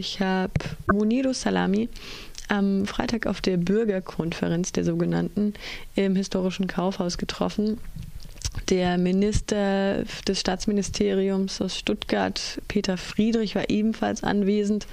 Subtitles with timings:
[0.00, 0.54] Ich habe
[0.90, 1.90] Muniru Salami
[2.48, 5.52] am Freitag auf der Bürgerkonferenz der sogenannten
[5.94, 7.78] im historischen Kaufhaus getroffen.
[8.68, 14.86] Der Minister des Staatsministeriums aus Stuttgart, Peter Friedrich, war ebenfalls anwesend.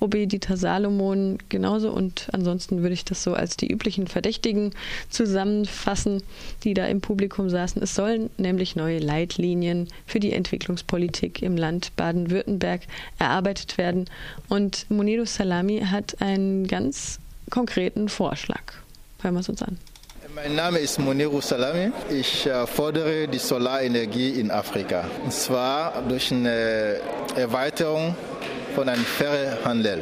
[0.00, 4.72] OB Dieter Salomon genauso und ansonsten würde ich das so als die üblichen Verdächtigen
[5.08, 6.22] zusammenfassen,
[6.62, 7.80] die da im Publikum saßen.
[7.82, 12.82] Es sollen nämlich neue Leitlinien für die Entwicklungspolitik im Land Baden-Württemberg
[13.18, 14.06] erarbeitet werden
[14.48, 17.18] und Munido Salami hat einen ganz
[17.50, 18.74] konkreten Vorschlag.
[19.22, 19.78] Hören wir es uns an.
[20.34, 21.92] Mein Name ist Moniru Salami.
[22.10, 25.04] Ich äh, fordere die Solarenergie in Afrika.
[25.22, 26.98] Und zwar durch eine
[27.36, 28.16] Erweiterung
[28.74, 30.00] von einem fairen Handel.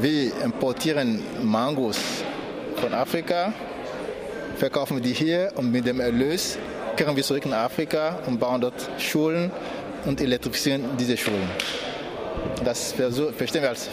[0.00, 1.98] Wir importieren Mangos
[2.76, 3.52] von Afrika,
[4.56, 6.58] verkaufen die hier und mit dem Erlös
[6.96, 9.52] kehren wir zurück nach Afrika und bauen dort Schulen
[10.06, 11.48] und elektrifizieren diese Schulen.
[12.64, 12.92] Das
[13.36, 13.88] verstehen wir als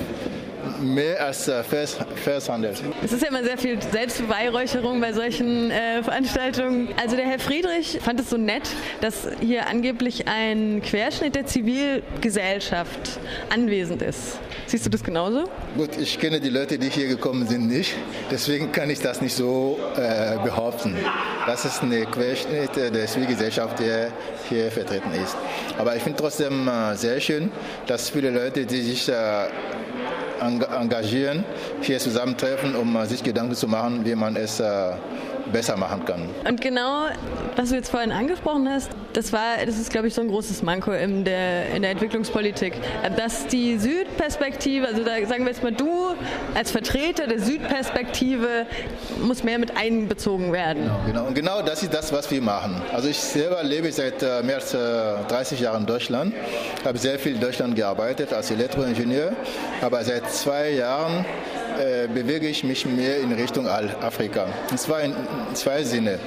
[0.81, 2.73] mehr als äh, Vershandel.
[3.03, 6.89] Es ist ja immer sehr viel Selbstbeweihräucherung bei solchen äh, Veranstaltungen.
[7.01, 8.69] Also der Herr Friedrich fand es so nett,
[9.01, 14.39] dass hier angeblich ein Querschnitt der Zivilgesellschaft anwesend ist.
[14.67, 15.49] Siehst du das genauso?
[15.77, 17.95] Gut, ich kenne die Leute, die hier gekommen sind, nicht.
[18.31, 20.95] Deswegen kann ich das nicht so äh, behaupten.
[21.45, 24.11] Das ist ein Querschnitt der Zivilgesellschaft, der
[24.49, 25.35] hier vertreten ist.
[25.77, 27.51] Aber ich finde trotzdem äh, sehr schön,
[27.87, 29.13] dass viele Leute, die sich äh,
[30.39, 31.43] engagieren,
[31.81, 34.91] hier zusammentreffen, um äh, sich Gedanken zu machen, wie man es äh,
[35.51, 36.29] besser machen kann.
[36.47, 37.07] Und genau,
[37.55, 40.63] was du jetzt vorhin angesprochen hast, das war, das ist, glaube ich, so ein großes
[40.63, 42.73] Manko in der, in der Entwicklungspolitik,
[43.15, 46.15] dass die Südperspektive, also da sagen wir jetzt mal, du
[46.55, 48.65] als Vertreter der Südperspektive
[49.21, 50.83] muss mehr mit einbezogen werden.
[50.83, 51.25] Genau, genau.
[51.27, 52.81] Und genau das ist das, was wir machen.
[52.93, 56.33] Also ich selber lebe seit äh, mehr als 30 Jahren in Deutschland,
[56.83, 59.33] habe sehr viel in Deutschland gearbeitet als Elektroingenieur,
[59.81, 61.25] aber seit zwei Jahren
[61.79, 64.47] äh, bewege ich mich mehr in Richtung Afrika.
[64.69, 65.15] Und zwar in
[65.53, 66.19] zwei Sinne.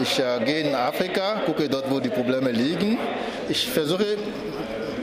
[0.00, 2.98] Ich äh, gehe in Afrika, gucke dort, wo die Probleme liegen.
[3.48, 4.16] Ich versuche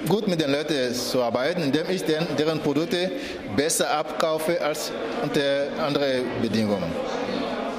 [0.07, 3.11] gut mit den Leuten zu arbeiten, indem ich den, deren Produkte
[3.55, 4.91] besser abkaufe als
[5.21, 6.91] unter anderen Bedingungen.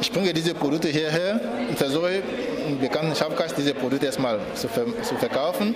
[0.00, 2.23] Ich bringe diese Produkte hierher und versuche
[2.69, 5.75] im bekannten Schafkast diese Produkte erstmal zu, ver zu verkaufen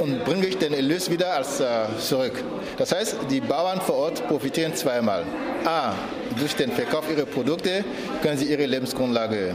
[0.00, 1.66] und bringe ich den Erlös wieder als, äh,
[1.98, 2.32] zurück.
[2.78, 5.24] Das heißt, die Bauern vor Ort profitieren zweimal.
[5.64, 5.92] A,
[6.38, 7.84] durch den Verkauf ihrer Produkte
[8.22, 9.54] können sie ihre Lebensgrundlage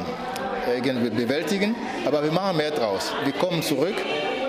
[0.68, 1.76] äh, bewältigen,
[2.06, 3.12] aber wir machen mehr draus.
[3.24, 3.96] Wir kommen zurück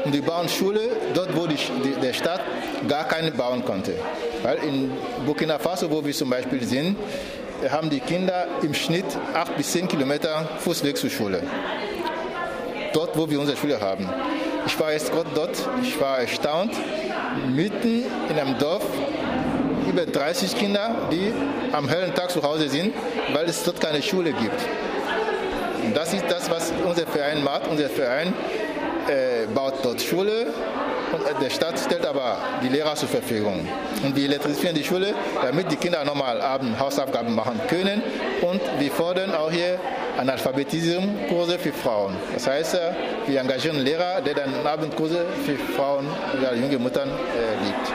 [0.05, 0.81] und wir bauen Schule
[1.15, 2.43] dort, wo die, die, der Staat
[2.87, 3.95] gar keine bauen konnte.
[4.43, 4.93] Weil in
[5.25, 6.97] Burkina Faso, wo wir zum Beispiel sind,
[7.71, 11.43] haben die Kinder im Schnitt acht bis zehn Kilometer Fußweg zur Schule
[12.97, 14.09] dort, wo wir unsere Schule haben.
[14.67, 16.73] Ich war jetzt gerade dort, ich war erstaunt,
[17.49, 18.83] mitten in einem Dorf,
[19.89, 21.33] über 30 Kinder, die
[21.73, 22.93] am hellen Tag zu Hause sind,
[23.33, 24.61] weil es dort keine Schule gibt.
[25.95, 27.69] Das ist das, was unser Verein macht.
[27.69, 28.35] Unser Verein
[29.09, 30.49] äh, baut dort Schule
[31.13, 33.67] und der Staat stellt aber die Lehrer zur Verfügung.
[34.03, 38.03] Und wir elektrifizieren die Schule, damit die Kinder nochmal Abend Hausaufgaben machen können.
[38.43, 39.79] Und wir fordern auch hier
[40.19, 42.15] Analphabetismus-Kurse für Frauen.
[42.35, 42.79] Das heißt, äh,
[43.27, 46.07] wir engagieren Lehrer, der dann Abendkurse für Frauen
[46.39, 47.93] oder junge Müttern äh, gibt.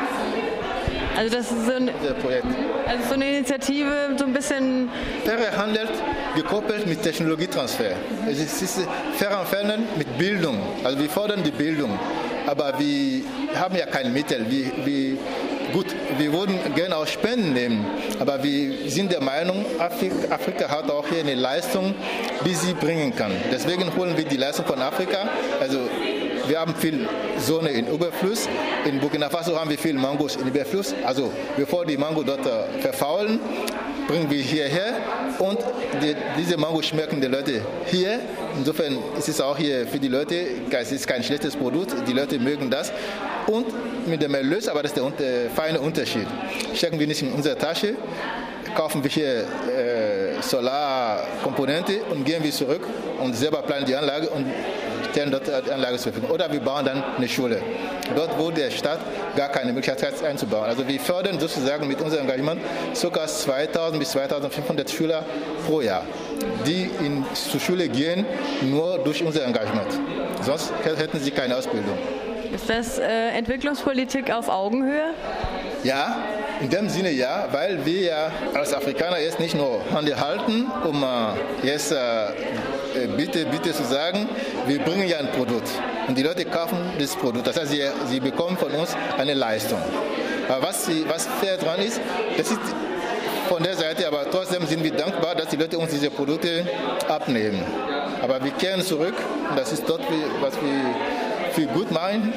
[1.18, 4.90] Also das ist so, ein, also so eine Initiative, so ein bisschen...
[5.26, 5.88] Fairer Handel
[6.36, 7.92] gekoppelt mit Technologietransfer.
[8.30, 8.88] Es ist
[9.18, 10.58] fairer Handel mit Bildung.
[10.84, 12.00] Also wir fordern die Bildung.
[12.48, 13.24] Aber wir
[13.56, 14.46] haben ja keine Mittel.
[14.50, 15.18] Wir, wir
[15.74, 17.86] Gut, wir würden gerne auch Spenden nehmen,
[18.20, 21.94] aber wir sind der Meinung, Afrika, Afrika hat auch hier eine Leistung,
[22.46, 23.32] die sie bringen kann.
[23.52, 25.30] Deswegen holen wir die Leistung von Afrika.
[25.60, 25.80] Also
[26.48, 27.08] wir haben viel
[27.40, 28.50] Sonne in Überfluss.
[28.86, 30.94] In Burkina Faso haben wir viel Mangos in Überfluss.
[31.06, 33.40] Also bevor die Mango dort äh, verfaulen,
[34.08, 34.96] bringen wir hierher
[35.42, 35.58] und
[36.02, 38.20] die, diese Mango schmecken die Leute hier.
[38.58, 40.36] Insofern ist es auch hier für die Leute,
[40.70, 42.92] es ist kein schlechtes Produkt, die Leute mögen das.
[43.48, 43.66] Und
[44.08, 46.28] mit dem Erlös, aber das ist der feine Unterschied.
[46.76, 47.96] Stecken wir nicht in unsere Tasche,
[48.76, 52.82] kaufen wir hier äh, Solarkomponente und gehen wir zurück
[53.20, 54.46] und selber planen die Anlage und
[55.12, 56.34] stellen dort Anlage zur Verfügung.
[56.34, 57.62] Oder wir bauen dann eine Schule.
[58.16, 59.00] Dort, wo der Staat
[59.36, 60.66] gar keine Möglichkeit hat einzubauen.
[60.66, 62.62] Also wir fördern sozusagen mit unserem Engagement
[63.00, 63.28] ca.
[63.28, 65.24] 2000 bis 2500 Schüler
[65.66, 66.04] pro Jahr,
[66.66, 68.26] die in, zur Schule gehen,
[68.62, 69.88] nur durch unser Engagement.
[70.42, 71.98] Sonst hätten sie keine Ausbildung.
[72.54, 75.14] Ist das äh, Entwicklungspolitik auf Augenhöhe?
[75.84, 76.18] Ja,
[76.62, 81.04] in dem Sinne ja, weil wir ja als Afrikaner jetzt nicht nur Hände halten, um
[81.04, 84.30] äh, jetzt äh, äh, bitte, bitte zu sagen,
[84.68, 85.70] wir bringen ja ein Produkt
[86.08, 87.48] und die Leute kaufen das Produkt.
[87.48, 89.80] Das heißt, sie, sie bekommen von uns eine Leistung.
[90.48, 92.00] Aber was, was fair dran ist,
[92.38, 92.60] das ist
[93.50, 96.66] von der Seite, aber trotzdem sind wir dankbar, dass die Leute uns diese Produkte
[97.08, 97.64] abnehmen.
[98.22, 99.16] Aber wir kehren zurück
[99.56, 100.02] das ist dort,
[100.40, 102.34] was wir viel gut machen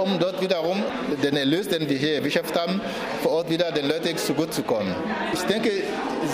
[0.00, 0.82] um dort wiederum
[1.22, 2.80] den Erlös, den wir hier erwirtschaftet haben,
[3.22, 4.94] vor Ort wieder den Leuten zu gut zu kommen.
[5.32, 5.70] Ich denke,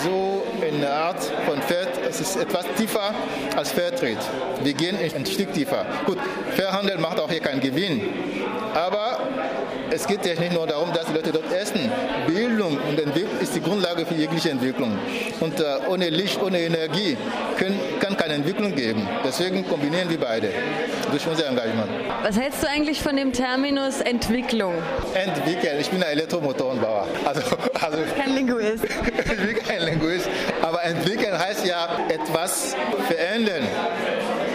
[0.03, 3.13] so eine Art von Fair, es ist etwas tiefer
[3.55, 4.17] als Fairtrade.
[4.63, 5.85] Wir gehen ein Stück tiefer.
[6.05, 6.17] Gut,
[6.55, 8.01] Fairhandel macht auch hier keinen Gewinn,
[8.73, 9.19] aber
[9.91, 11.91] es geht ja nicht nur darum, dass die Leute dort essen.
[12.27, 14.97] Bildung und Entwicklung ist die Grundlage für jegliche Entwicklung.
[15.39, 17.17] Und äh, ohne Licht, ohne Energie
[17.57, 19.07] können, kann keine Entwicklung geben.
[19.23, 20.49] Deswegen kombinieren wir beide
[21.11, 21.89] durch unser Engagement.
[22.23, 24.73] Was hältst du eigentlich von dem Terminus Entwicklung?
[25.13, 25.79] Entwickeln.
[25.79, 27.07] Ich bin ein Elektromotorenbauer.
[27.25, 27.41] Also,
[27.81, 28.83] also kein Linguist.
[29.05, 30.27] ich bin kein Linguist.
[30.61, 32.75] Aber entwickeln heißt ja etwas
[33.07, 33.63] verändern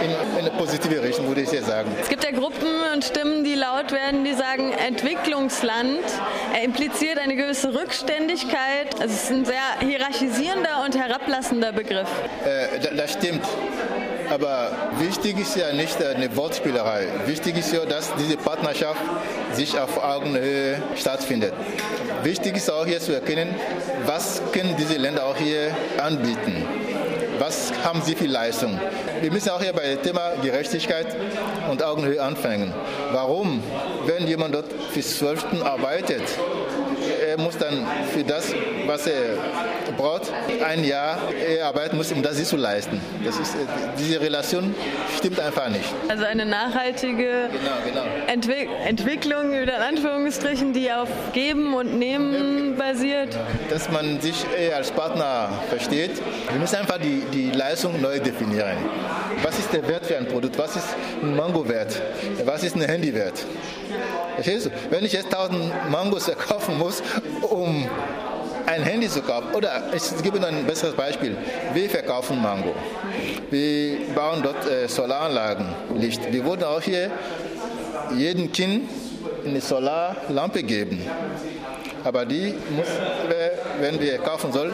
[0.02, 1.90] in, eine positive Richtung, würde ich jetzt sagen.
[2.00, 6.00] Es gibt ja Gruppen und Stimmen, die laut werden, die sagen, Entwicklungsland
[6.54, 8.94] er impliziert eine gewisse Rückständigkeit.
[9.00, 12.08] Also es ist ein sehr hierarchisierender und herablassender Begriff.
[12.44, 13.44] Äh, das stimmt.
[14.30, 17.06] Aber wichtig ist ja nicht eine Wortspielerei.
[17.26, 19.00] Wichtig ist ja, dass diese Partnerschaft
[19.52, 21.52] sich auf Augenhöhe stattfindet.
[22.22, 23.54] Wichtig ist auch hier zu erkennen,
[24.06, 26.66] was können diese Länder auch hier anbieten
[27.42, 28.78] was haben sie für Leistung?
[29.20, 31.08] Wir müssen auch hier bei dem Thema Gerechtigkeit
[31.68, 32.72] und Augenhöhe anfangen.
[33.10, 33.60] Warum,
[34.06, 36.22] wenn jemand dort fürs Zwölften arbeitet,
[37.32, 38.52] er muss dann für das,
[38.86, 39.38] was er
[39.96, 40.30] braucht,
[40.62, 41.18] ein Jahr
[41.64, 43.00] arbeiten muss, um das zu leisten.
[43.24, 43.56] Das ist,
[43.98, 44.74] diese Relation
[45.16, 45.88] stimmt einfach nicht.
[46.08, 48.04] Also eine nachhaltige genau, genau.
[48.26, 53.38] Entwick Entwicklung, in Anführungsstrichen, die auf Geben und Nehmen basiert.
[53.70, 56.10] Dass man sich eher als Partner versteht.
[56.50, 58.76] Wir müssen einfach die, die Leistung neu definieren.
[59.42, 60.58] Was ist der Wert für ein Produkt?
[60.58, 60.88] Was ist
[61.22, 62.00] ein Mango wert?
[62.44, 62.82] Was ist ein
[64.90, 67.02] Wenn ich jetzt 1000 Mangos verkaufen muss,
[67.42, 67.88] um
[68.66, 71.36] ein Handy zu kaufen, oder ich gebe ein besseres Beispiel.
[71.74, 72.74] Wir verkaufen Mango.
[73.50, 75.66] Wir bauen dort äh, Solaranlagen,
[75.96, 76.32] Licht.
[76.32, 77.10] Wir würden auch hier
[78.16, 78.88] jedem Kind
[79.44, 81.02] eine Solarlampe geben.
[82.04, 82.86] Aber die muss,
[83.80, 84.72] wenn wir kaufen sollen,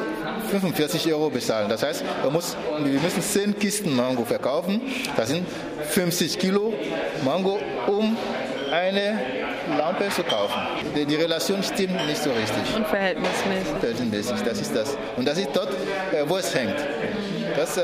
[0.50, 1.68] 45 Euro bezahlen.
[1.68, 4.80] Das heißt, muss, wir müssen 10 Kisten Mango verkaufen.
[5.16, 5.46] Das sind
[5.90, 6.72] 50 Kilo
[7.24, 8.16] Mango, um
[8.68, 9.18] eine
[9.76, 10.60] Lampe zu kaufen.
[10.94, 12.76] Die, die Relation stimmt nicht so richtig.
[12.76, 13.74] Unverhältnismäßig.
[13.74, 14.96] Unverhältnismäßig, das ist das.
[15.16, 16.76] Und das ist dort, äh, wo es hängt.
[17.56, 17.82] Das, äh,